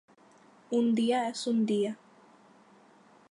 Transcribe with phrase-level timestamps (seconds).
[0.71, 1.95] Un día es un día